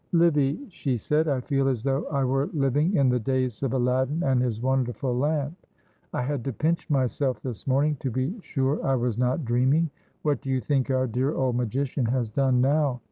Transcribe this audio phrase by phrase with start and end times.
[0.13, 4.23] "Livy," she said, "I feel as though I were living in the days of Aladdin
[4.23, 5.55] and his wonderful lamp.
[6.11, 9.91] I had to pinch myself this morning, to be sure I was not dreaming.
[10.23, 12.99] What do you think our dear old magician has done now?"